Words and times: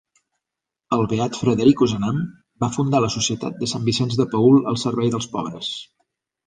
El 0.97 1.03
beat 1.11 1.37
Frederic 1.41 1.83
Ozanam 1.87 2.23
va 2.65 2.71
fundar 2.79 3.05
la 3.07 3.13
Societat 3.19 3.63
de 3.63 3.71
St. 3.71 3.87
Vicenç 3.93 4.21
de 4.23 4.31
Paül 4.35 4.61
al 4.75 4.85
servei 4.89 5.17
dels 5.17 5.35
pobres. 5.37 5.75